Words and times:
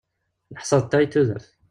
Neḥsa 0.53 0.77
d 0.83 0.85
ta 0.89 0.97
i 1.01 1.07
tudert. 1.11 1.47